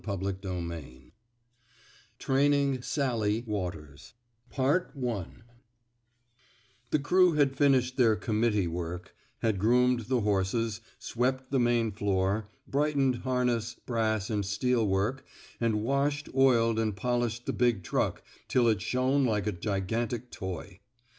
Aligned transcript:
171 0.03 0.81
vn 0.83 1.11
TRAINING 2.17 2.81
SALLY 2.81 3.41
'* 3.41 3.47
WATEBS 3.47 4.13
THE 6.89 6.99
crew 7.03 7.33
had 7.33 7.55
finished 7.55 7.97
their 7.97 8.15
commit 8.15 8.53
tee 8.53 8.65
work 8.65 9.13
''—had 9.43 9.59
groomed 9.59 10.07
the 10.07 10.21
horses, 10.21 10.81
swept 10.97 11.51
the 11.51 11.59
main 11.59 11.91
floor, 11.91 12.49
brightened 12.67 13.17
harness, 13.17 13.75
brass, 13.75 14.31
and 14.31 14.43
steel 14.43 14.87
work, 14.87 15.23
and 15.59 15.83
washed, 15.83 16.29
oiled, 16.35 16.79
and 16.79 16.95
polished 16.95 17.45
the 17.45 17.53
big 17.53 17.83
truck 17.83 18.23
till 18.47 18.67
it 18.67 18.81
shone 18.81 19.23
like 19.23 19.45
a 19.45 19.51
gigantic 19.51 20.31
toy. 20.31 20.79